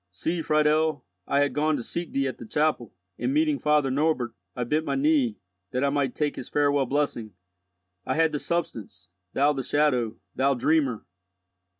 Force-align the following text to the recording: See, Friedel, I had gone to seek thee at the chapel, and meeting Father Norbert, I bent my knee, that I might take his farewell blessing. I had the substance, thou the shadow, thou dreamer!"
See, 0.09 0.41
Friedel, 0.41 1.05
I 1.27 1.41
had 1.41 1.53
gone 1.53 1.75
to 1.77 1.83
seek 1.83 2.11
thee 2.11 2.27
at 2.27 2.39
the 2.39 2.45
chapel, 2.47 2.91
and 3.19 3.31
meeting 3.31 3.59
Father 3.59 3.91
Norbert, 3.91 4.33
I 4.55 4.63
bent 4.63 4.83
my 4.83 4.95
knee, 4.95 5.37
that 5.69 5.83
I 5.83 5.91
might 5.91 6.15
take 6.15 6.37
his 6.37 6.49
farewell 6.49 6.87
blessing. 6.87 7.35
I 8.03 8.15
had 8.15 8.31
the 8.31 8.39
substance, 8.39 9.09
thou 9.33 9.53
the 9.53 9.61
shadow, 9.61 10.17
thou 10.33 10.55
dreamer!" 10.55 11.05